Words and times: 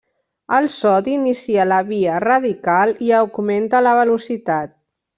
El 0.59 0.69
sodi 0.75 1.13
inicia 1.17 1.67
la 1.73 1.79
via 1.91 2.17
radical 2.25 2.97
i 3.11 3.15
augmenta 3.23 3.87
la 3.91 3.97
velocitat. 4.05 4.79